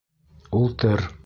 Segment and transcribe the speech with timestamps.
[0.61, 1.05] Ултыр!